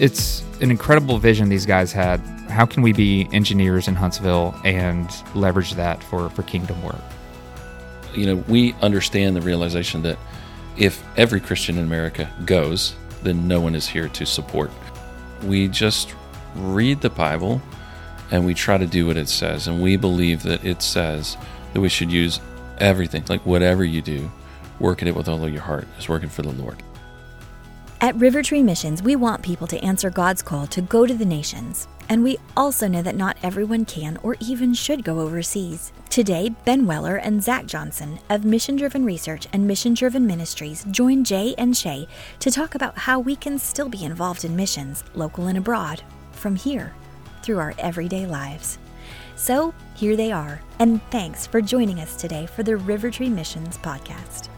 [0.00, 2.20] it's an incredible vision these guys had.
[2.48, 7.02] How can we be engineers in Huntsville and leverage that for, for kingdom work?
[8.14, 10.18] You know, we understand the realization that
[10.78, 14.70] if every Christian in America goes, then no one is here to support.
[15.44, 16.14] We just
[16.56, 17.60] read the Bible
[18.30, 19.68] and we try to do what it says.
[19.68, 21.36] And we believe that it says
[21.74, 22.40] that we should use
[22.78, 24.32] everything, like whatever you do,
[24.78, 26.82] working it with all of your heart is working for the Lord.
[28.02, 31.86] At Rivertree Missions, we want people to answer God's call to go to the nations.
[32.08, 35.92] And we also know that not everyone can or even should go overseas.
[36.08, 41.24] Today, Ben Weller and Zach Johnson of Mission Driven Research and Mission Driven Ministries join
[41.24, 45.48] Jay and Shay to talk about how we can still be involved in missions, local
[45.48, 46.94] and abroad, from here
[47.42, 48.78] through our everyday lives.
[49.36, 54.48] So, here they are, and thanks for joining us today for the Rivertree Missions podcast.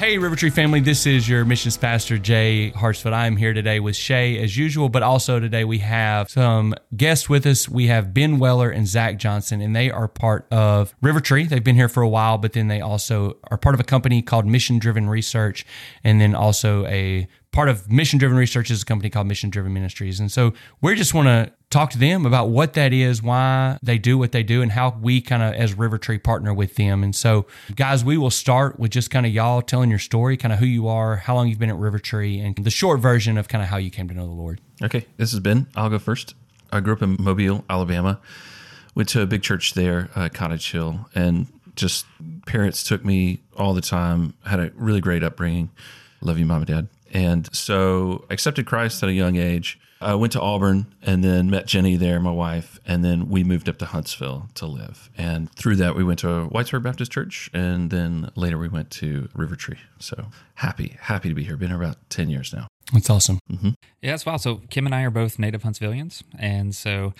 [0.00, 3.12] Hey, Rivertree family, this is your missions pastor, Jay Hartsfield.
[3.12, 7.44] I'm here today with Shay as usual, but also today we have some guests with
[7.44, 7.68] us.
[7.68, 11.50] We have Ben Weller and Zach Johnson, and they are part of Rivertree.
[11.50, 14.22] They've been here for a while, but then they also are part of a company
[14.22, 15.66] called Mission Driven Research,
[16.02, 19.72] and then also a part of Mission Driven Research is a company called Mission Driven
[19.72, 20.20] Ministries.
[20.20, 23.98] And so we just want to talk to them about what that is, why they
[23.98, 27.02] do what they do, and how we kind of, as Rivertree, partner with them.
[27.02, 30.52] And so, guys, we will start with just kind of y'all telling your story, kind
[30.52, 33.48] of who you are, how long you've been at Rivertree, and the short version of
[33.48, 34.60] kind of how you came to know the Lord.
[34.82, 35.66] Okay, this is Ben.
[35.76, 36.34] I'll go first.
[36.72, 38.20] I grew up in Mobile, Alabama.
[38.94, 42.06] Went to a big church there, uh, Cottage Hill, and just
[42.46, 44.34] parents took me all the time.
[44.44, 45.70] Had a really great upbringing.
[46.20, 46.88] Love you, mom and dad.
[47.10, 49.78] And so accepted Christ at a young age.
[50.02, 53.68] I went to Auburn and then met Jenny there, my wife, and then we moved
[53.68, 55.10] up to Huntsville to live.
[55.18, 59.28] And through that, we went to Whitesburg Baptist Church, and then later we went to
[59.36, 59.76] Rivertree.
[59.98, 61.58] So happy, happy to be here.
[61.58, 62.66] Been here about ten years now.
[62.94, 63.40] That's awesome.
[63.52, 63.70] Mm-hmm.
[64.00, 64.40] Yeah, that's wild.
[64.40, 67.12] So Kim and I are both native Huntsvillians, and so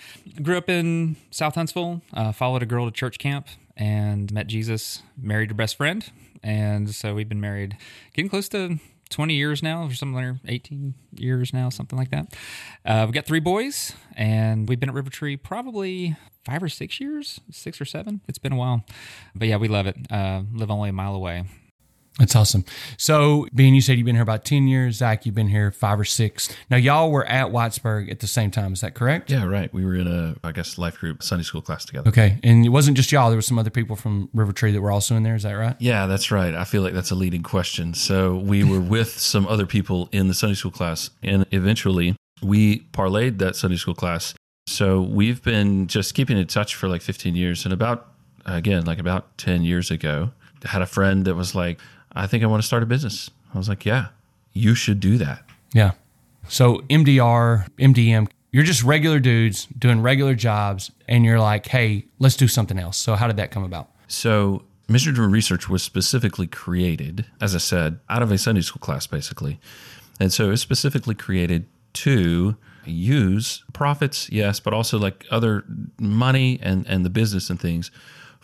[0.42, 2.00] grew up in South Huntsville.
[2.15, 5.03] Uh, followed a girl to church camp and met Jesus.
[5.20, 6.10] Married her best friend,
[6.42, 7.76] and so we've been married,
[8.15, 8.78] getting close to
[9.10, 12.34] 20 years now, or something like 18 years now, something like that.
[12.84, 17.41] Uh, we've got three boys, and we've been at Rivertree probably five or six years,
[17.50, 18.21] six or seven.
[18.28, 18.84] It's been a while.
[19.34, 19.97] But yeah, we love it.
[20.10, 21.44] Uh, live only a mile away.
[22.19, 22.65] That's awesome.
[22.98, 25.98] So, being you said you've been here about 10 years, Zach, you've been here five
[25.98, 26.54] or six.
[26.69, 28.72] Now, y'all were at Whitesburg at the same time.
[28.72, 29.31] Is that correct?
[29.31, 29.72] Yeah, right.
[29.72, 32.09] We were in a, I guess, life group Sunday school class together.
[32.09, 32.38] Okay.
[32.43, 35.16] And it wasn't just y'all, there were some other people from Rivertree that were also
[35.16, 35.34] in there.
[35.34, 35.76] Is that right?
[35.78, 36.54] Yeah, that's right.
[36.54, 37.94] I feel like that's a leading question.
[37.94, 42.81] So, we were with some other people in the Sunday school class, and eventually we
[42.92, 44.34] parlayed that Sunday school class.
[44.66, 47.65] So, we've been just keeping in touch for like 15 years.
[47.65, 48.09] And about,
[48.44, 50.32] again, like about 10 years ago,
[50.65, 51.81] had a friend that was like,
[52.12, 53.31] I think I want to start a business.
[53.54, 54.09] I was like, yeah,
[54.53, 55.44] you should do that.
[55.72, 55.93] Yeah.
[56.48, 62.37] So MDR, MDM, you're just regular dudes doing regular jobs, and you're like, hey, let's
[62.37, 62.97] do something else.
[62.97, 63.91] So how did that come about?
[64.09, 68.81] So Mission Driven Research was specifically created, as I said, out of a Sunday school
[68.81, 69.60] class, basically.
[70.19, 75.65] And so it was specifically created to use profits, yes, but also like other
[75.98, 77.91] money and, and the business and things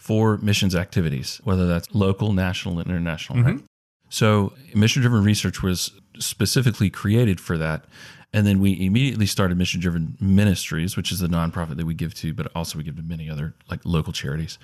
[0.06, 3.48] for missions activities, whether that's local, national, and international, mm-hmm.
[3.48, 3.60] right?
[4.08, 5.90] So, mission driven research was
[6.20, 7.86] specifically created for that.
[8.32, 12.14] And then we immediately started Mission Driven Ministries, which is the nonprofit that we give
[12.14, 14.58] to, but also we give to many other like local charities.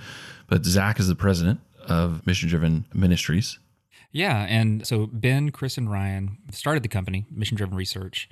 [0.46, 1.58] But Zach is the president
[1.88, 3.58] of Mission Driven Ministries.
[4.12, 4.46] Yeah.
[4.48, 8.28] And so Ben, Chris, and Ryan started the company, Mission Driven Research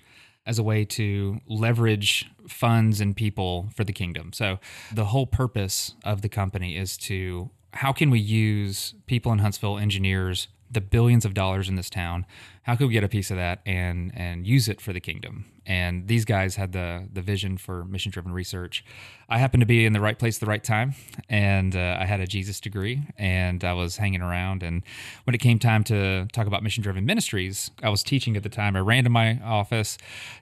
[0.50, 4.32] as a way to leverage funds and people for the kingdom.
[4.32, 4.58] So
[4.92, 9.78] the whole purpose of the company is to how can we use people in Huntsville,
[9.78, 12.26] engineers, the billions of dollars in this town.
[12.62, 15.46] How could we get a piece of that and and use it for the kingdom?
[15.66, 18.84] And these guys had the the vision for mission driven research.
[19.28, 20.94] I happened to be in the right place at the right time,
[21.28, 24.62] and uh, I had a Jesus degree, and I was hanging around.
[24.62, 24.82] And
[25.24, 28.48] when it came time to talk about mission driven ministries, I was teaching at the
[28.48, 28.76] time.
[28.76, 29.96] I ran to my office,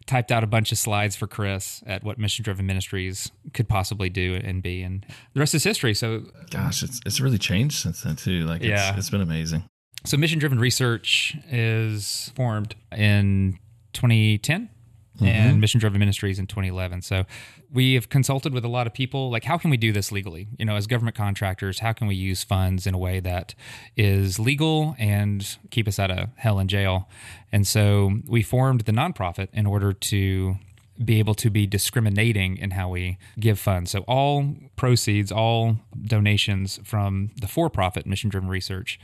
[0.06, 4.08] typed out a bunch of slides for Chris at what mission driven ministries could possibly
[4.08, 5.94] do and be, and the rest is history.
[5.94, 8.44] So, gosh, it's it's really changed since then too.
[8.46, 9.69] Like, it's, yeah, it's been amazing.
[10.04, 13.58] So, mission driven research is formed in
[13.92, 14.68] 2010
[15.16, 15.26] mm-hmm.
[15.26, 17.02] and mission driven ministries in 2011.
[17.02, 17.24] So,
[17.70, 20.48] we have consulted with a lot of people like, how can we do this legally?
[20.58, 23.54] You know, as government contractors, how can we use funds in a way that
[23.96, 27.08] is legal and keep us out of hell and jail?
[27.50, 30.56] And so, we formed the nonprofit in order to
[31.04, 33.90] be able to be discriminating in how we give funds.
[33.90, 38.98] So all proceeds, all donations from the for-profit mission-driven research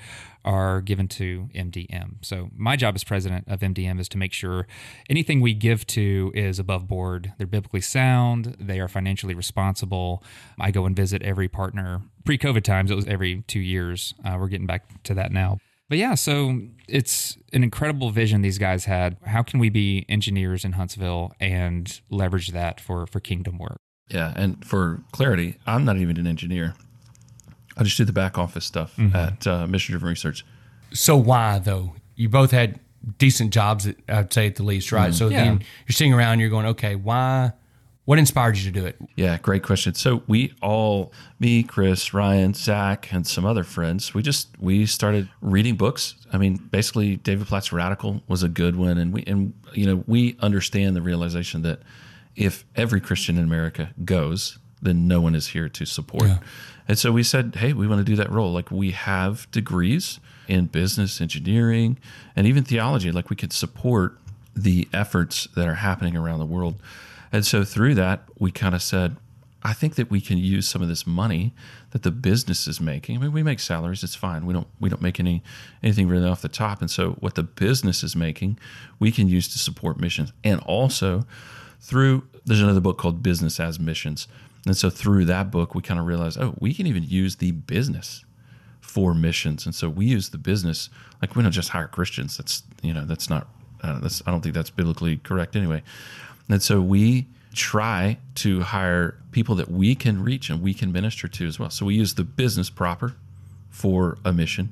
[0.45, 2.17] are given to MDM.
[2.23, 4.67] So my job as president of MDM is to make sure
[5.09, 7.33] anything we give to is above board.
[7.39, 10.23] They're biblically sound, they are financially responsible.
[10.59, 12.03] I go and visit every partner.
[12.25, 14.15] Pre-COVID times it was every 2 years.
[14.25, 15.59] Uh, we're getting back to that now.
[15.95, 19.17] But yeah, so it's an incredible vision these guys had.
[19.27, 23.79] How can we be engineers in Huntsville and leverage that for for kingdom work?
[24.09, 26.75] Yeah, and for clarity, I'm not even an engineer.
[27.77, 29.15] I just do the back office stuff mm-hmm.
[29.15, 30.45] at uh, Mission Driven Research.
[30.93, 31.95] So why though?
[32.17, 32.81] You both had
[33.19, 35.11] decent jobs, I'd say at the least, right?
[35.11, 35.17] Mm-hmm.
[35.17, 35.45] So yeah.
[35.45, 37.53] then you're sitting around, you're going, okay, why?
[38.05, 38.97] What inspired you to do it?
[39.17, 39.95] Yeah, great question.
[39.95, 45.31] So we all, me, Chris, Ryan, Zach, and some other friends, we just we started
[45.41, 46.15] reading books.
[46.31, 50.05] I mean, basically, David Platt's Radical was a good one, and we and you know
[50.07, 51.81] we understand the realization that
[52.37, 56.25] if every Christian in America goes, then no one is here to support.
[56.25, 56.39] Yeah.
[56.87, 58.53] And so we said, hey, we want to do that role.
[58.53, 61.99] Like we have degrees in business, engineering,
[62.37, 63.11] and even theology.
[63.11, 64.19] Like we could support
[64.55, 66.77] the efforts that are happening around the world.
[67.35, 69.17] And so through that, we kind of said,
[69.61, 71.53] I think that we can use some of this money
[71.91, 73.17] that the business is making.
[73.17, 74.47] I mean, we make salaries; it's fine.
[74.47, 75.43] We don't we don't make any
[75.83, 76.81] anything really off the top.
[76.81, 78.57] And so, what the business is making,
[79.01, 81.27] we can use to support missions, and also
[81.81, 84.29] through there's another book called Business as Missions.
[84.65, 87.51] And so through that book, we kind of realized, oh, we can even use the
[87.51, 88.25] business
[88.81, 89.67] for missions.
[89.67, 90.89] And so we use the business
[91.21, 92.37] like we don't just hire Christians.
[92.37, 93.49] That's you know that's not
[93.83, 95.83] uh, that's I don't think that's biblically correct anyway.
[96.49, 101.29] And so we try to hire people that we can reach and we can minister
[101.29, 101.71] to as well.
[101.71, 103.15] So we use the business proper
[103.71, 104.69] for a mission.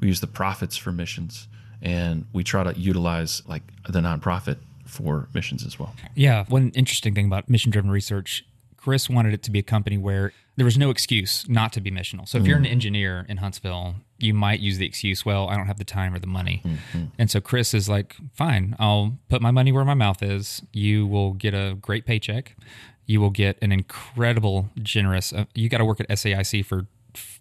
[0.00, 1.48] We use the profits for missions
[1.82, 5.94] and we try to utilize like the nonprofit for missions as well.
[6.14, 8.44] Yeah, one interesting thing about mission driven research
[8.88, 11.90] Chris wanted it to be a company where there was no excuse not to be
[11.90, 12.26] missional.
[12.26, 12.46] So if mm.
[12.46, 12.70] you're an mm.
[12.70, 16.18] engineer in Huntsville, you might use the excuse, well, I don't have the time or
[16.18, 16.62] the money.
[16.64, 17.04] Mm-hmm.
[17.18, 20.62] And so Chris is like, fine, I'll put my money where my mouth is.
[20.72, 22.56] You will get a great paycheck.
[23.04, 26.86] You will get an incredible, generous, uh, you got to work at SAIC for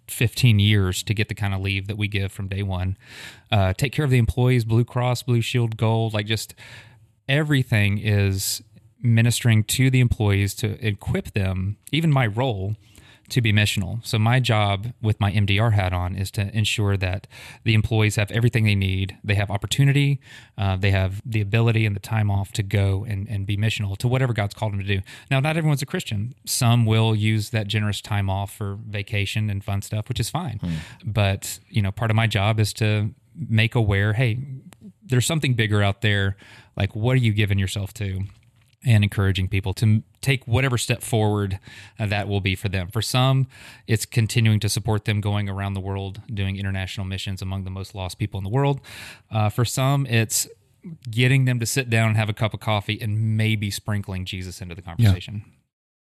[0.10, 2.98] 15 years to get the kind of leave that we give from day one.
[3.54, 6.56] Uh, take care of the employees, Blue Cross, Blue Shield, Gold, like just
[7.30, 8.62] everything is
[9.02, 12.76] ministering to the employees to equip them, even my role,
[13.30, 14.06] to be missional.
[14.06, 17.28] So my job with my MDR hat on is to ensure that
[17.66, 19.18] the employees have everything they need.
[19.24, 20.22] They have opportunity,
[20.58, 23.98] uh, they have the ability and the time off to go and, and be missional
[23.98, 25.02] to whatever God's called them to do.
[25.30, 26.36] Now, not everyone's a Christian.
[26.46, 30.60] Some will use that generous time off for vacation and fun stuff, which is fine.
[30.60, 30.76] Hmm.
[31.06, 34.40] But, you know, part of my job is to make aware, hey,
[35.04, 36.38] there's something bigger out there.
[36.78, 38.22] Like, what are you giving yourself to?
[38.86, 41.60] And encouraging people to take whatever step forward
[42.00, 42.88] uh, that will be for them.
[42.90, 43.48] For some,
[43.88, 47.96] it's continuing to support them going around the world doing international missions among the most
[47.96, 48.80] lost people in the world.
[49.32, 50.48] Uh, for some, it's
[51.10, 54.62] getting them to sit down and have a cup of coffee and maybe sprinkling Jesus
[54.62, 55.44] into the conversation.
[55.46, 55.54] Yeah.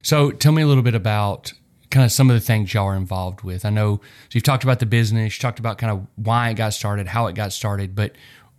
[0.03, 1.53] So tell me a little bit about
[1.89, 3.65] kind of some of the things y'all are involved with.
[3.65, 6.55] I know so you've talked about the business, you talked about kind of why it
[6.55, 8.13] got started, how it got started, but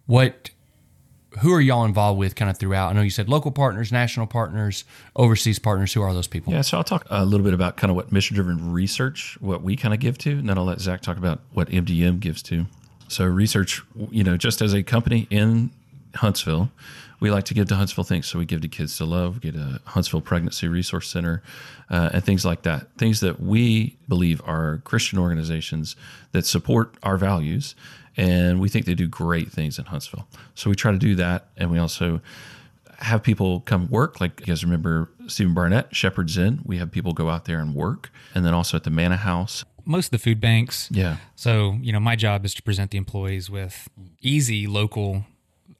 [0.06, 0.50] what
[1.40, 2.90] who are y'all involved with kind of throughout?
[2.90, 4.84] I know you said local partners, national partners,
[5.14, 5.92] overseas partners.
[5.92, 6.52] Who are those people?
[6.52, 9.62] Yeah, so I'll talk a little bit about kind of what mission driven research, what
[9.62, 12.42] we kind of give to, and then I'll let Zach talk about what MDM gives
[12.44, 12.66] to.
[13.08, 15.70] So, research, you know, just as a company in
[16.14, 16.70] Huntsville,
[17.20, 18.26] we like to give to Huntsville things.
[18.26, 21.42] So, we give to Kids to Love, get a Huntsville Pregnancy Resource Center,
[21.90, 22.86] uh, and things like that.
[22.98, 25.96] Things that we believe are Christian organizations
[26.32, 27.74] that support our values
[28.18, 30.26] and we think they do great things in Huntsville.
[30.54, 32.20] So we try to do that, and we also
[32.98, 34.20] have people come work.
[34.20, 36.60] Like you guys remember Stephen Barnett, Shepherd's Inn.
[36.64, 39.64] We have people go out there and work, and then also at the Manna House.
[39.84, 40.88] Most of the food banks.
[40.90, 41.18] Yeah.
[41.36, 43.88] So you know, my job is to present the employees with
[44.20, 45.24] easy local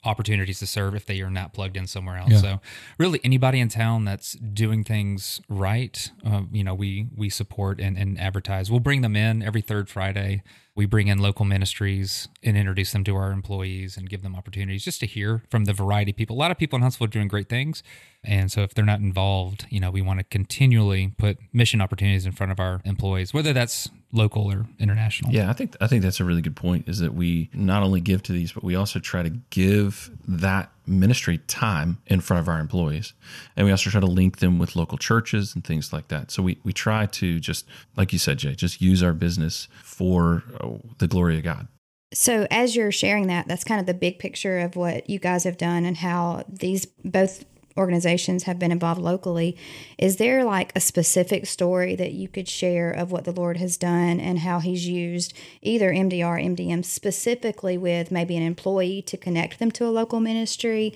[0.05, 2.31] opportunities to serve if they are not plugged in somewhere else.
[2.31, 2.37] Yeah.
[2.37, 2.61] So
[2.97, 7.97] really anybody in town that's doing things right, uh, you know, we we support and,
[7.97, 8.71] and advertise.
[8.71, 10.41] We'll bring them in every third Friday
[10.79, 14.81] we bring in local ministries and introduce them to our employees and give them opportunities
[14.81, 16.37] just to hear from the variety of people.
[16.37, 17.83] A lot of people in Huntsville are doing great things.
[18.23, 22.25] And so if they're not involved, you know, we want to continually put mission opportunities
[22.25, 25.33] in front of our employees, whether that's local or international.
[25.33, 27.99] Yeah, I think I think that's a really good point is that we not only
[27.99, 32.47] give to these, but we also try to give that ministry time in front of
[32.47, 33.13] our employees.
[33.55, 36.31] And we also try to link them with local churches and things like that.
[36.31, 37.65] So we, we try to just,
[37.95, 41.67] like you said, Jay, just use our business for uh, the glory of God.
[42.11, 45.43] So, as you're sharing that, that's kind of the big picture of what you guys
[45.43, 47.45] have done and how these both
[47.79, 49.57] organizations have been involved locally.
[49.97, 53.77] Is there like a specific story that you could share of what the Lord has
[53.77, 59.59] done and how He's used either MDR, MDM specifically with maybe an employee to connect
[59.59, 60.93] them to a local ministry?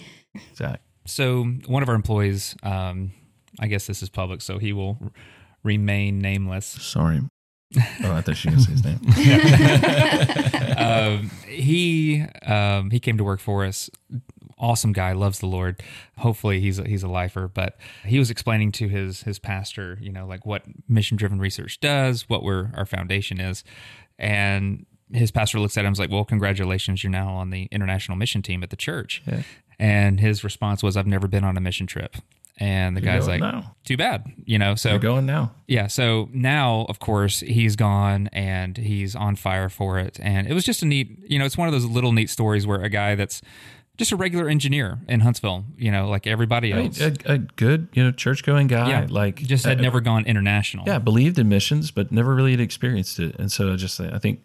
[0.55, 0.81] Zach.
[1.05, 3.11] So one of our employees, um,
[3.59, 5.11] I guess this is public, so he will r-
[5.63, 6.65] remain nameless.
[6.65, 7.21] Sorry.
[8.03, 10.77] Oh, I thought she was going to say his name.
[10.77, 13.89] um, he um, he came to work for us.
[14.59, 15.81] Awesome guy, loves the Lord.
[16.17, 17.47] Hopefully, he's a, he's a lifer.
[17.47, 21.79] But he was explaining to his his pastor, you know, like what mission driven research
[21.79, 23.63] does, what we're our foundation is,
[24.17, 27.67] and his pastor looks at him and is like, "Well, congratulations, you're now on the
[27.71, 29.21] international mission team at the church."
[29.79, 32.15] And his response was, "I've never been on a mission trip."
[32.59, 33.75] And the guy's like, now.
[33.83, 34.75] "Too bad," you know.
[34.75, 35.51] So We're going now.
[35.67, 40.19] yeah, so now, of course, he's gone and he's on fire for it.
[40.21, 42.67] And it was just a neat, you know, it's one of those little neat stories
[42.67, 43.41] where a guy that's
[43.97, 46.99] just a regular engineer in Huntsville, you know, like everybody I mean, else.
[46.99, 48.89] a, a good, you know, church going guy.
[48.89, 50.85] yeah, Like just had uh, never gone international.
[50.87, 53.35] Yeah, believed in missions, but never really had experienced it.
[53.37, 54.41] And so, just I think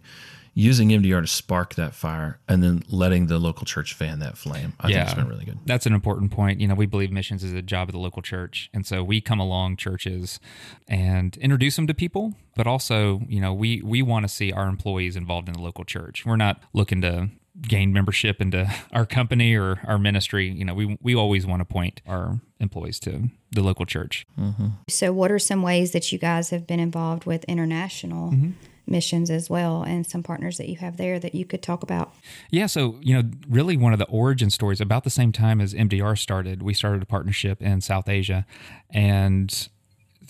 [0.59, 4.73] using MDR to spark that fire, and then letting the local church fan that flame,
[4.81, 5.61] I think it's been really good.
[5.65, 6.61] That's an important point.
[6.61, 8.69] You know, we believe missions is a job of the local church.
[8.75, 10.41] And so we come along churches
[10.89, 14.69] and introduce them to people, but also, you know, we we want to see our
[14.69, 16.27] employees involved in the local church.
[16.27, 17.29] We're not looking to
[17.63, 20.49] gain membership into our company or our ministry.
[20.49, 24.27] You know, we we always want to point our employees to the local church.
[24.39, 24.69] Mm-hmm.
[24.89, 28.51] So, what are some ways that you guys have been involved with international mm-hmm.
[28.87, 32.13] missions as well, and some partners that you have there that you could talk about?
[32.51, 35.75] Yeah, so you know, really one of the origin stories about the same time as
[35.75, 38.47] MDR started, we started a partnership in South Asia,
[38.91, 39.69] and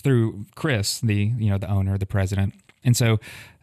[0.01, 3.19] through Chris, the you know the owner, the president, and so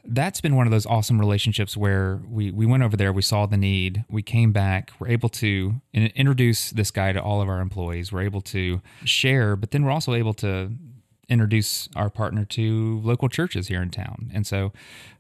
[0.09, 3.47] that's been one of those awesome relationships where we we went over there, we saw
[3.47, 7.49] the need, we came back, we're able to in- introduce this guy to all of
[7.49, 10.73] our employees, we're able to share, but then we're also able to
[11.29, 14.31] introduce our partner to local churches here in town.
[14.33, 14.73] And so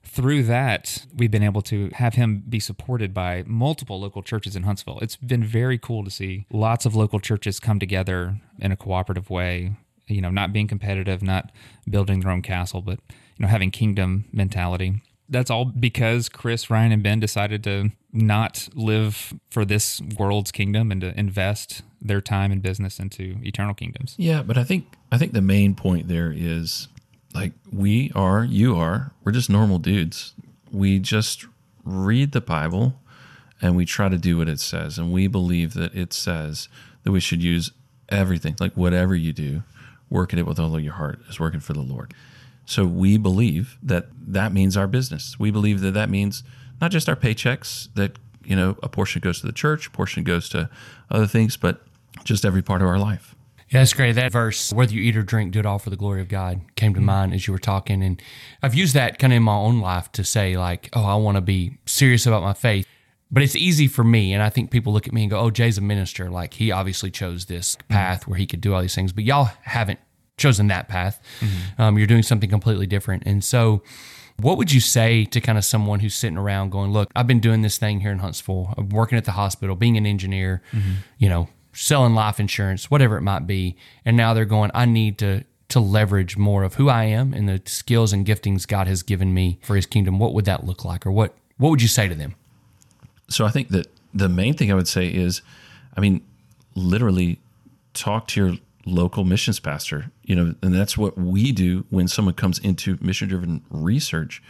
[0.05, 4.62] through that, we've been able to have him be supported by multiple local churches in
[4.62, 4.99] Huntsville.
[5.00, 9.31] It's been very cool to see lots of local churches come together in a cooperative
[9.31, 9.75] way,
[10.08, 11.50] you know, not being competitive, not
[11.88, 15.02] building their own castle, but you know, having kingdom mentality.
[15.28, 20.92] That's all because Chris, Ryan, and Ben decided to not live for this world's kingdom
[20.92, 24.14] and to invest their time and business into eternal kingdoms.
[24.16, 26.88] Yeah, but I think I think the main point there is
[27.34, 30.32] like we are, you are, we're just normal dudes.
[30.70, 31.46] We just
[31.84, 32.94] read the Bible
[33.60, 36.68] and we try to do what it says, and we believe that it says
[37.02, 37.72] that we should use
[38.08, 39.62] everything, like whatever you do,
[40.10, 42.14] work at it with all of your heart is working for the Lord.
[42.64, 45.38] So we believe that that means our business.
[45.38, 46.42] We believe that that means
[46.80, 50.25] not just our paychecks, that you know a portion goes to the church, a portion
[50.25, 50.68] goes to
[51.10, 51.82] other things, but
[52.25, 53.34] just every part of our life.
[53.68, 54.12] Yeah, that's great.
[54.12, 56.60] That verse, whether you eat or drink, do it all for the glory of God,
[56.76, 57.06] came to mm-hmm.
[57.06, 58.02] mind as you were talking.
[58.02, 58.22] And
[58.62, 61.36] I've used that kind of in my own life to say, like, oh, I want
[61.36, 62.86] to be serious about my faith.
[63.30, 64.33] But it's easy for me.
[64.33, 66.30] And I think people look at me and go, oh, Jay's a minister.
[66.30, 67.92] Like, he obviously chose this mm-hmm.
[67.92, 69.12] path where he could do all these things.
[69.12, 69.99] But y'all haven't
[70.37, 71.21] chosen that path.
[71.40, 71.83] Mm-hmm.
[71.83, 73.25] Um, you're doing something completely different.
[73.26, 73.83] And so,
[74.38, 77.40] what would you say to kind of someone who's sitting around going, look, I've been
[77.40, 80.97] doing this thing here in Huntsville, I'm working at the hospital, being an engineer, mm-hmm.
[81.16, 83.76] you know, selling life insurance, whatever it might be.
[84.04, 87.49] And now they're going, I need to to leverage more of who I am and
[87.49, 90.21] the skills and giftings God has given me for his kingdom.
[90.21, 91.04] What would that look like?
[91.06, 92.35] Or what what would you say to them?
[93.28, 95.42] So I think that the main thing I would say is,
[95.97, 96.23] I mean,
[96.75, 97.38] literally
[97.95, 102.35] talk to your local missions pastor, you know, and that's what we do when someone
[102.35, 104.42] comes into mission driven research.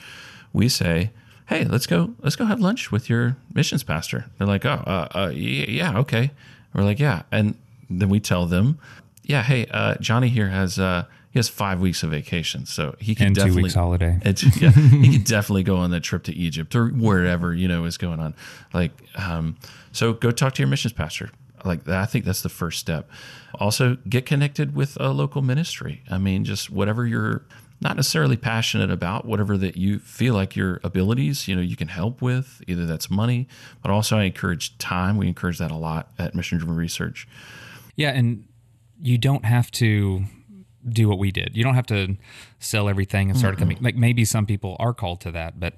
[0.53, 1.11] We say,
[1.49, 4.27] Hey, let's go, let's go have lunch with your missions pastor.
[4.37, 6.33] They're like, Oh, uh, uh, yeah, okay.
[6.75, 7.23] We're like, yeah.
[7.33, 7.57] And
[7.89, 8.79] then we tell them,
[9.23, 11.05] yeah, Hey, uh, Johnny here has, uh,
[11.37, 14.19] he has five weeks of vacation, so he can And two definitely weeks holiday.
[14.23, 17.85] it's, yeah, he could definitely go on that trip to Egypt or wherever you know
[17.85, 18.35] is going on.
[18.73, 19.57] Like, um,
[19.93, 21.31] so go talk to your missions pastor.
[21.65, 23.11] Like, that, I think that's the first step.
[23.57, 26.03] Also, get connected with a local ministry.
[26.11, 27.45] I mean, just whatever you're
[27.81, 31.89] not necessarily passionate about, whatever that you feel like your abilities, you know, you can
[31.89, 32.63] help with.
[32.67, 33.47] Either that's money,
[33.83, 35.19] but also I encourage time.
[35.19, 37.29] We encourage that a lot at Mission Driven Research.
[37.95, 38.45] Yeah, and
[39.03, 40.25] you don't have to
[40.89, 41.57] do what we did.
[41.57, 42.17] You don't have to
[42.59, 43.79] sell everything and start a company.
[43.81, 45.75] Like maybe some people are called to that, but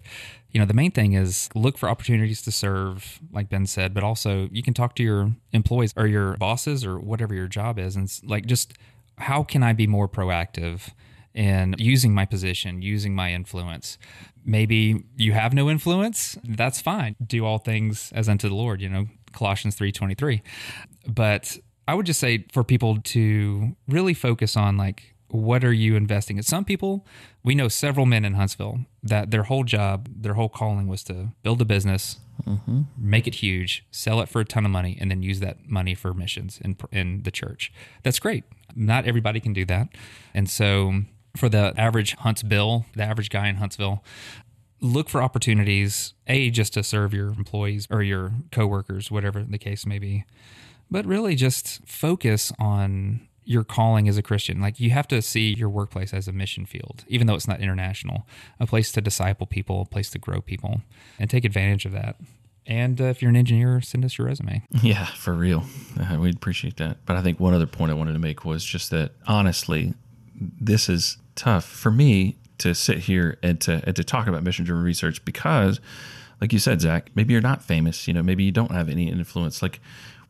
[0.50, 4.03] you know, the main thing is look for opportunities to serve, like Ben said, but
[4.03, 7.97] also you can talk to your employees or your bosses or whatever your job is
[7.97, 8.75] and like just
[9.19, 10.91] how can I be more proactive
[11.35, 13.99] in using my position, using my influence?
[14.45, 17.17] Maybe you have no influence, that's fine.
[17.25, 20.43] Do all things as unto the Lord, you know, Colossians 3:23.
[21.07, 25.97] But I would just say for people to really focus on like what are you
[25.97, 26.42] investing in?
[26.42, 27.07] Some people,
[27.42, 31.33] we know several men in Huntsville that their whole job, their whole calling was to
[31.42, 32.83] build a business, mm-hmm.
[32.97, 35.95] make it huge, sell it for a ton of money, and then use that money
[35.95, 37.73] for missions in, in the church.
[38.02, 38.45] That's great.
[38.75, 39.88] Not everybody can do that.
[40.33, 41.02] And so
[41.37, 44.02] for the average Huntsville, the average guy in Huntsville,
[44.80, 49.85] look for opportunities, A, just to serve your employees or your coworkers, whatever the case
[49.85, 50.25] may be.
[50.90, 54.61] But really just focus on your calling as a Christian.
[54.61, 57.61] Like you have to see your workplace as a mission field, even though it's not
[57.61, 58.26] international,
[58.61, 60.83] a place to disciple people, a place to grow people,
[61.18, 62.16] and take advantage of that.
[62.66, 64.62] And uh, if you're an engineer, send us your resume.
[64.83, 65.64] Yeah, for real.
[65.99, 66.99] Uh, we'd appreciate that.
[67.07, 69.95] But I think one other point I wanted to make was just that honestly,
[70.38, 74.66] this is tough for me to sit here and to and to talk about mission
[74.66, 75.80] driven research because,
[76.40, 78.07] like you said, Zach, maybe you're not famous.
[78.07, 79.62] You know, maybe you don't have any influence.
[79.62, 79.80] Like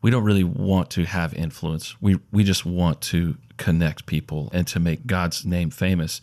[0.01, 1.95] we don't really want to have influence.
[2.01, 6.21] We we just want to connect people and to make God's name famous.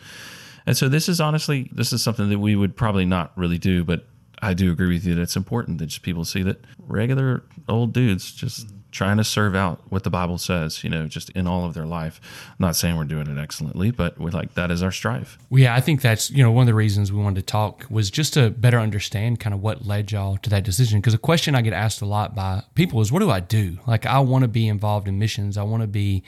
[0.66, 3.85] And so this is honestly this is something that we would probably not really do,
[3.85, 4.06] but
[4.42, 7.92] I do agree with you that it's important that just people see that regular old
[7.92, 11.64] dudes just trying to serve out what the Bible says, you know, just in all
[11.64, 12.21] of their life.
[12.49, 15.38] I'm not saying we're doing it excellently, but we like that is our strive.
[15.50, 17.87] Well, yeah, I think that's, you know, one of the reasons we wanted to talk
[17.90, 21.00] was just to better understand kind of what led y'all to that decision.
[21.00, 23.78] Because a question I get asked a lot by people is, what do I do?
[23.87, 26.23] Like, I want to be involved in missions, I want to be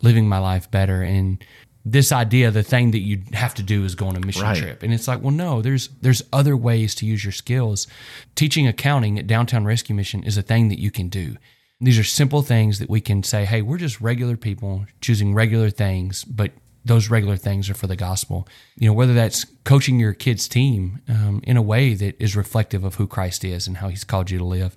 [0.00, 1.02] living my life better.
[1.02, 1.44] And
[1.84, 4.56] this idea the thing that you have to do is go on a mission right.
[4.56, 7.88] trip and it's like well no there's there's other ways to use your skills
[8.36, 11.36] teaching accounting at downtown rescue mission is a thing that you can do
[11.82, 15.68] these are simple things that we can say, hey, we're just regular people choosing regular
[15.68, 16.52] things, but
[16.84, 18.46] those regular things are for the gospel.
[18.76, 22.84] You know, whether that's coaching your kids' team um, in a way that is reflective
[22.84, 24.76] of who Christ is and how He's called you to live.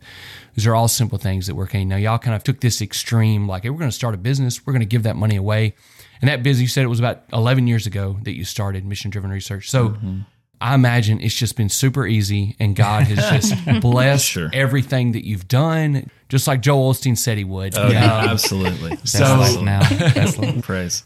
[0.55, 1.85] These are all simple things that we're okay.
[1.85, 4.65] Now, y'all kind of took this extreme, like, hey, we're going to start a business,
[4.65, 5.75] we're going to give that money away.
[6.21, 9.11] And that business, you said it was about 11 years ago that you started mission
[9.11, 9.69] driven research.
[9.69, 10.21] So, mm-hmm.
[10.61, 14.49] I imagine it's just been super easy and God has just blessed sure.
[14.53, 17.77] everything that you've done, just like Joel Osteen said he would.
[17.77, 18.97] Oh, yeah, um, absolutely.
[19.03, 19.81] so now,
[20.61, 21.03] praise.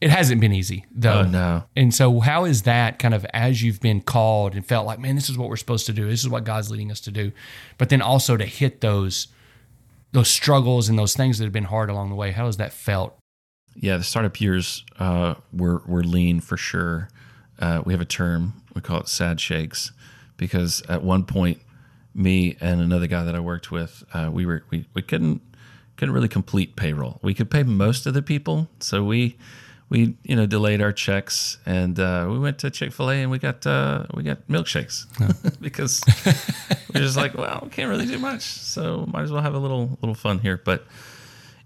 [0.00, 1.20] It hasn't been easy though.
[1.20, 1.64] Oh, no.
[1.76, 5.14] And so, how is that kind of as you've been called and felt like, man,
[5.14, 6.08] this is what we're supposed to do.
[6.08, 7.32] This is what God's leading us to do.
[7.76, 9.28] But then also to hit those
[10.12, 12.32] those struggles and those things that have been hard along the way.
[12.32, 13.16] How has that felt?
[13.76, 17.08] Yeah, the startup years uh, were were lean for sure.
[17.58, 19.92] Uh, we have a term we call it sad shakes
[20.36, 21.60] because at one point
[22.14, 25.42] me and another guy that I worked with uh, we were we, we couldn't
[25.96, 27.18] couldn't really complete payroll.
[27.22, 29.36] We could pay most of the people so we
[29.90, 33.30] we you know delayed our checks and uh, we went to Chick Fil A and
[33.30, 35.06] we got uh, we got milkshakes.
[35.60, 36.00] Because
[36.94, 39.58] we're just like well we can't really do much so might as well have a
[39.58, 40.60] little little fun here.
[40.64, 40.86] But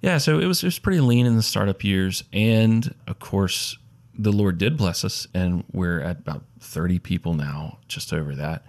[0.03, 3.79] yeah so it was it was pretty lean in the startup years and of course
[4.17, 8.65] the Lord did bless us, and we're at about 30 people now, just over that.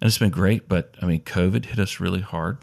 [0.00, 2.58] And it's been great, but I mean, COVID hit us really hard.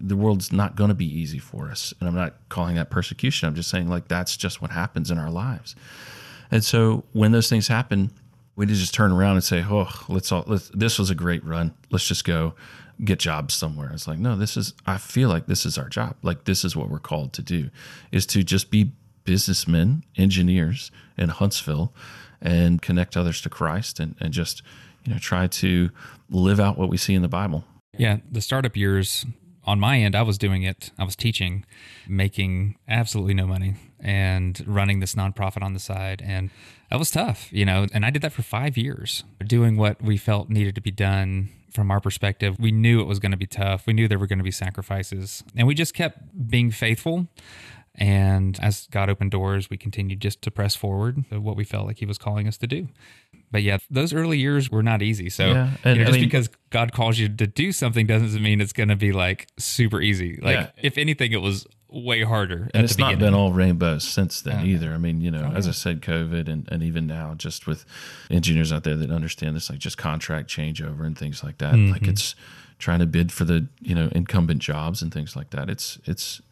[0.00, 1.92] The world's not going to be easy for us.
[2.00, 3.48] And I'm not calling that persecution.
[3.48, 5.74] I'm just saying, like, that's just what happens in our lives.
[6.50, 8.12] And so when those things happen,
[8.54, 11.14] we need to just turn around and say, oh, let's all, let's, this was a
[11.14, 11.74] great run.
[11.90, 12.54] Let's just go
[13.04, 13.90] get jobs somewhere.
[13.92, 16.16] It's like, no, this is, I feel like this is our job.
[16.22, 17.68] Like, this is what we're called to do,
[18.10, 18.92] is to just be
[19.26, 21.92] businessmen, engineers in Huntsville
[22.40, 24.62] and connect others to Christ and, and just,
[25.04, 25.90] you know, try to
[26.30, 27.64] live out what we see in the Bible.
[27.98, 28.18] Yeah.
[28.30, 29.26] The startup years
[29.64, 30.92] on my end, I was doing it.
[30.98, 31.64] I was teaching,
[32.08, 36.22] making absolutely no money and running this nonprofit on the side.
[36.24, 36.50] And
[36.90, 40.16] that was tough, you know, and I did that for five years, doing what we
[40.16, 42.56] felt needed to be done from our perspective.
[42.58, 43.86] We knew it was going to be tough.
[43.86, 47.26] We knew there were going to be sacrifices, and we just kept being faithful.
[47.98, 51.98] And as God opened doors, we continued just to press forward what we felt like
[51.98, 52.88] He was calling us to do.
[53.50, 55.30] But yeah, those early years were not easy.
[55.30, 58.42] So yeah, and, you know, just mean, because God calls you to do something doesn't
[58.42, 60.38] mean it's going to be like super easy.
[60.42, 60.70] Like yeah.
[60.82, 62.68] if anything, it was way harder.
[62.74, 64.92] And it's not been all rainbows since then either.
[64.92, 67.84] I mean, you know, oh, as I said, COVID and, and even now, just with
[68.30, 71.74] engineers out there that understand this, like just contract changeover and things like that.
[71.74, 71.92] Mm-hmm.
[71.92, 72.34] Like it's
[72.78, 75.70] trying to bid for the you know incumbent jobs and things like that.
[75.70, 76.42] It's it's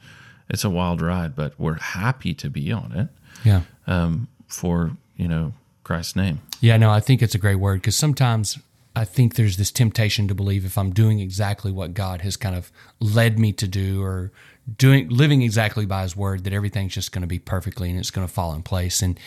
[0.49, 3.09] it's a wild ride, but we're happy to be on it.
[3.45, 3.63] Yeah.
[3.87, 5.53] Um, for you know
[5.83, 6.41] Christ's name.
[6.61, 6.77] Yeah.
[6.77, 8.59] No, I think it's a great word because sometimes
[8.97, 12.55] I think there's this temptation to believe if I'm doing exactly what God has kind
[12.55, 14.33] of led me to do or
[14.79, 18.11] doing living exactly by his word that everything's just going to be perfectly and it's
[18.11, 19.19] going to fall in place and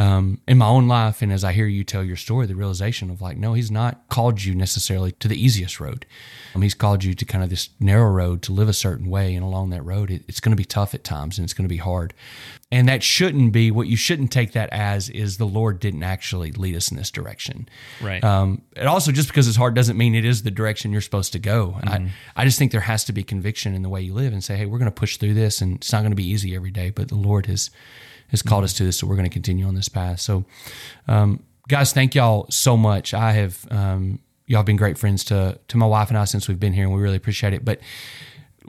[0.00, 3.10] um, in my own life and as i hear you tell your story the realization
[3.10, 6.06] of like no he's not called you necessarily to the easiest road
[6.54, 9.34] um, he's called you to kind of this narrow road to live a certain way
[9.34, 11.68] and along that road it, it's going to be tough at times and it's going
[11.68, 12.14] to be hard
[12.72, 16.50] and that shouldn't be what you shouldn't take that as is the lord didn't actually
[16.52, 17.68] lead us in this direction
[18.00, 18.22] Right.
[18.24, 21.32] um, and also, just because it's hard doesn't mean it is the direction you're supposed
[21.32, 21.76] to go.
[21.80, 24.32] And I, I just think there has to be conviction in the way you live
[24.32, 26.26] and say, hey, we're going to push through this, and it's not going to be
[26.26, 27.70] easy every day, but the Lord has
[28.30, 30.20] has called us to this, so we're going to continue on this path.
[30.20, 30.44] So,
[31.08, 33.14] um, guys, thank y'all so much.
[33.14, 36.48] I have um, y'all have been great friends to to my wife and I since
[36.48, 37.64] we've been here, and we really appreciate it.
[37.64, 37.80] But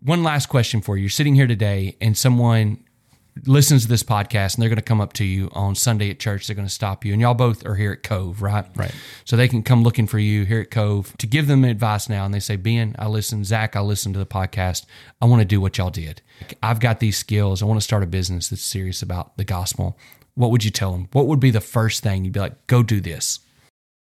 [0.01, 2.83] one last question for you: You're sitting here today, and someone
[3.45, 6.19] listens to this podcast and they're going to come up to you on Sunday at
[6.19, 6.47] church.
[6.47, 7.13] They're going to stop you.
[7.13, 8.65] And y'all both are here at Cove, right?
[8.75, 8.93] Right.
[9.25, 12.25] So they can come looking for you here at Cove to give them advice now.
[12.25, 14.85] And they say, Ben, I listen, Zach, I listened to the podcast.
[15.21, 16.21] I want to do what y'all did.
[16.61, 17.61] I've got these skills.
[17.61, 19.97] I want to start a business that's serious about the gospel.
[20.35, 21.07] What would you tell them?
[21.11, 23.39] What would be the first thing you'd be like, go do this?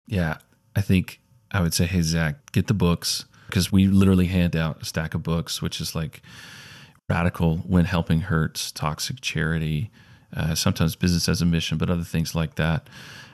[0.07, 0.39] Yeah,
[0.75, 4.83] I think I would say, hey, Zach, get the books because we literally hand out
[4.83, 6.23] a stack of books, which is like
[7.11, 9.91] radical when helping hurts, toxic charity,
[10.35, 12.87] uh, sometimes business as a mission, but other things like that.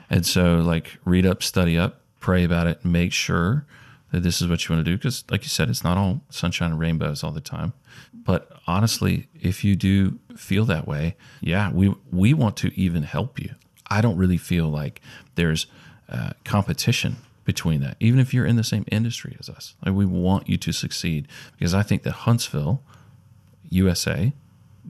[0.09, 3.65] And so, like, read up, study up, pray about it, make sure
[4.11, 4.97] that this is what you want to do.
[4.97, 7.73] Because, like you said, it's not all sunshine and rainbows all the time.
[8.13, 13.39] But honestly, if you do feel that way, yeah, we we want to even help
[13.39, 13.53] you.
[13.89, 15.01] I don't really feel like
[15.35, 15.67] there's
[16.09, 19.75] uh, competition between that, even if you're in the same industry as us.
[19.85, 22.81] Like we want you to succeed because I think that Huntsville,
[23.69, 24.33] USA,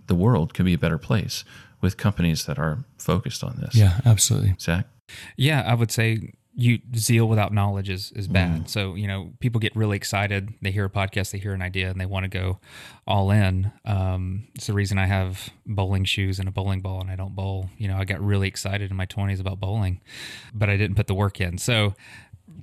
[0.08, 1.44] the world can be a better place
[1.82, 3.76] with companies that are focused on this.
[3.76, 4.56] Yeah, absolutely.
[4.60, 4.88] Zach.
[5.36, 8.68] Yeah, I would say you zeal without knowledge is is bad.
[8.68, 10.56] So you know, people get really excited.
[10.62, 12.60] They hear a podcast, they hear an idea, and they want to go
[13.06, 13.72] all in.
[13.86, 17.36] Um, it's the reason I have bowling shoes and a bowling ball, and I don't
[17.36, 17.70] bowl.
[17.78, 20.02] You know, I got really excited in my twenties about bowling,
[20.52, 21.60] but I didn't put the work in.
[21.60, 21.94] So,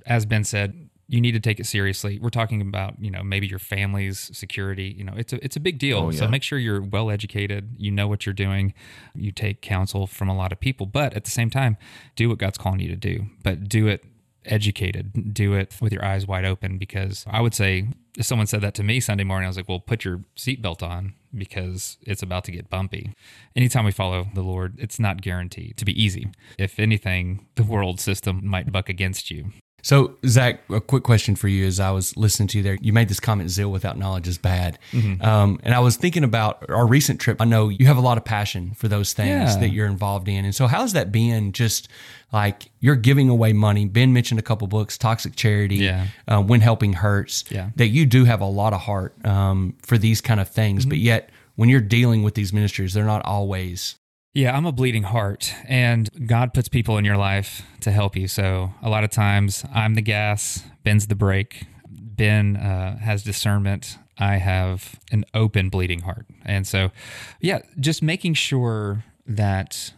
[0.05, 0.84] as Ben said.
[1.07, 2.17] You need to take it seriously.
[2.19, 4.95] We're talking about, you know, maybe your family's security.
[4.97, 5.99] You know, it's a it's a big deal.
[5.99, 7.75] Oh, So make sure you're well educated.
[7.77, 8.73] You know what you're doing.
[9.13, 11.77] You take counsel from a lot of people, but at the same time,
[12.15, 13.27] do what God's calling you to do.
[13.43, 14.03] But do it
[14.45, 15.33] educated.
[15.33, 16.77] Do it with your eyes wide open.
[16.77, 17.87] Because I would say,
[18.17, 20.81] if someone said that to me Sunday morning, I was like, "Well, put your seatbelt
[20.81, 23.13] on because it's about to get bumpy."
[23.55, 26.29] Anytime we follow the Lord, it's not guaranteed to be easy.
[26.57, 29.51] If anything, the world system might buck against you.
[29.85, 32.75] So, Zach, a quick question for you as I was listening to you there.
[32.81, 34.79] You made this comment, zeal without knowledge is bad.
[35.21, 37.39] Um, and I was thinking about our recent trip.
[37.39, 39.59] I know you have a lot of passion for those things Yeah.
[39.59, 40.43] that you're involved in.
[40.43, 41.87] And so, how's that been just
[42.33, 43.85] like you're giving away money?
[43.85, 46.07] Ben mentioned a couple books, Toxic Charity, Yeah.
[46.27, 47.69] uh, When Helping Hurts, Yeah.
[47.75, 50.87] that you do have a lot of heart um, for these kind of things.
[50.87, 53.97] But yet, when you're dealing with these ministries, they're not always.
[54.35, 58.27] Yeah, I'm a bleeding heart, and God puts people in your life to help you.
[58.27, 61.63] So a lot of times I'm the gas, Ben's the brake.
[61.87, 63.97] Ben uh, has discernment.
[64.17, 66.25] I have an open bleeding heart.
[66.43, 66.91] And so,
[67.39, 69.93] yeah, just making sure that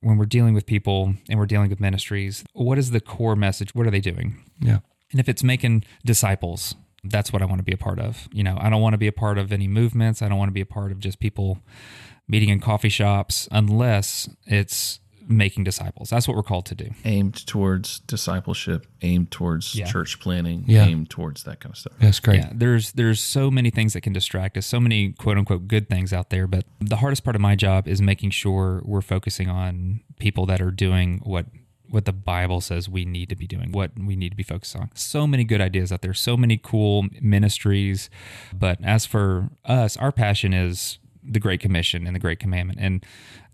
[0.00, 3.74] when we're dealing with people and we're dealing with ministries, what is the core message?
[3.74, 4.42] What are they doing?
[4.58, 4.78] Yeah.
[5.10, 6.74] And if it's making disciples,
[7.04, 8.26] that's what I want to be a part of.
[8.32, 10.22] You know, I don't want to be a part of any movements.
[10.22, 11.58] I don't want to be a part of just people
[12.32, 16.10] meeting in coffee shops unless it's making disciples.
[16.10, 16.90] That's what we're called to do.
[17.04, 19.86] Aimed towards discipleship, aimed towards Yeah.
[19.86, 20.84] church planting, Yeah.
[20.86, 21.92] aimed towards that kind of stuff.
[22.00, 22.38] That's great.
[22.40, 25.88] Yeah, there's there's so many things that can distract us, so many quote unquote good
[25.88, 29.48] things out there, but the hardest part of my job is making sure we're focusing
[29.48, 31.46] on people that are doing what
[31.88, 34.74] what the Bible says we need to be doing, what we need to be focused
[34.74, 34.88] on.
[34.94, 38.08] So many good ideas out there, so many cool ministries,
[38.58, 43.04] but as for us, our passion is the Great Commission and the Great Commandment, and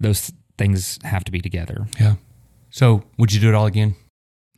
[0.01, 1.87] those things have to be together.
[2.01, 2.15] Yeah.
[2.71, 3.95] So, would you do it all again?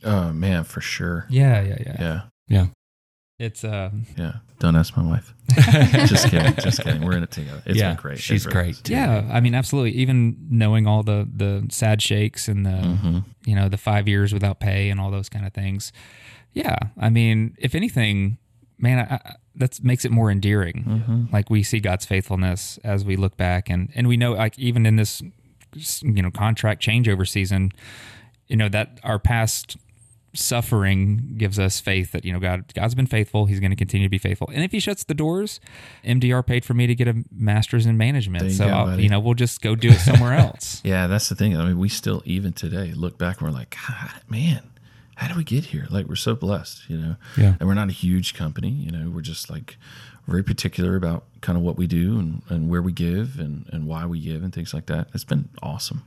[0.03, 1.25] Oh man, for sure.
[1.29, 1.95] Yeah, yeah, yeah.
[1.99, 2.65] Yeah, Yeah.
[3.39, 4.33] It's uh, yeah.
[4.59, 5.33] Don't ask my wife.
[6.07, 6.53] just kidding.
[6.57, 7.01] Just kidding.
[7.03, 7.63] We're in it together.
[7.65, 7.89] It's yeah.
[7.93, 8.19] been great.
[8.19, 8.83] She's It really great.
[8.83, 8.93] too.
[8.93, 9.91] Yeah, I mean, absolutely.
[9.93, 13.19] Even knowing all the the sad shakes and the Mm-hmm.
[13.45, 15.91] you know the five years without pay and all those kind of things.
[16.53, 18.37] Yeah, I mean, if anything,
[18.81, 20.85] man, I, that makes it more endearing.
[20.87, 21.33] Mm-hmm.
[21.33, 24.85] Like we see God's faithfulness as we look back, and and we know, like even
[24.85, 25.21] in this,
[26.01, 27.71] you know, contract changeover season,
[28.47, 29.77] you know that our past
[30.33, 34.07] suffering gives us faith that you know God God's been faithful he's going to continue
[34.07, 35.59] to be faithful and if he shuts the doors
[36.05, 39.19] MDR paid for me to get a master's in management so go, I'll, you know
[39.19, 41.55] we'll just go do it somewhere else Yeah, that's the thing.
[41.55, 44.63] I mean, we still even today look back and we're like, God, man,
[45.15, 45.87] how do we get here?
[45.89, 47.15] Like we're so blessed, you know.
[47.37, 47.55] Yeah.
[47.59, 49.09] And we're not a huge company, you know.
[49.09, 49.77] We're just like
[50.27, 53.87] very particular about kind of what we do and, and where we give and, and
[53.87, 55.07] why we give and things like that.
[55.13, 56.03] It's been awesome.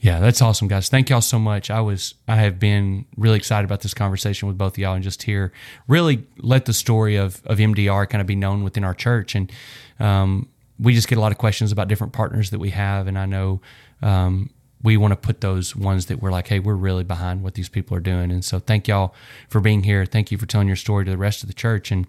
[0.00, 0.88] Yeah, that's awesome, guys.
[0.88, 1.70] Thank y'all so much.
[1.70, 5.02] I was, I have been really excited about this conversation with both of y'all and
[5.02, 5.52] just here
[5.88, 9.34] really let the story of, of MDR kind of be known within our church.
[9.34, 9.50] And
[9.98, 10.48] um,
[10.78, 13.08] we just get a lot of questions about different partners that we have.
[13.08, 13.60] And I know
[14.00, 14.50] um,
[14.82, 17.68] we want to put those ones that we're like, hey, we're really behind what these
[17.68, 18.30] people are doing.
[18.30, 19.14] And so thank y'all
[19.48, 20.06] for being here.
[20.06, 21.90] Thank you for telling your story to the rest of the church.
[21.90, 22.06] And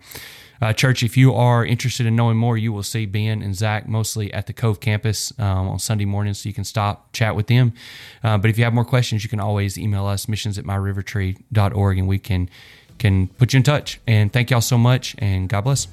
[0.62, 3.88] uh, church, if you are interested in knowing more, you will see Ben and Zach
[3.88, 7.47] mostly at the Cove campus um, on Sunday mornings, so you can stop, chat with
[7.47, 7.73] them.
[8.23, 11.97] Uh, but if you have more questions, you can always email us, missions at myrivertree.org,
[11.97, 12.49] and we can,
[12.97, 14.01] can put you in touch.
[14.05, 15.88] And thank y'all so much, and God bless.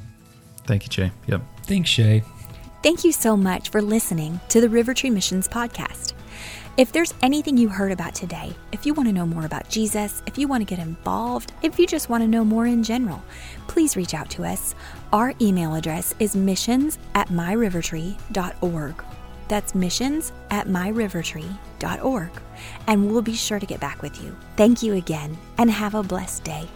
[0.65, 1.13] Thank you, Jay.
[1.29, 1.43] Yep.
[1.63, 2.25] Thanks, Shay.
[2.83, 6.13] Thank you so much for listening to the Rivertree Missions podcast.
[6.77, 10.23] If there's anything you heard about today, if you want to know more about Jesus,
[10.27, 13.25] if you want to get involved, if you just want to know more in general,
[13.67, 14.75] please reach out to us.
[15.11, 19.05] Our email address is missions at myrivertree.org.
[19.49, 22.31] That's missions at myrivertree.org.
[22.87, 24.37] And we'll be sure to get back with you.
[24.59, 26.69] Thank you again, and have a blessed day.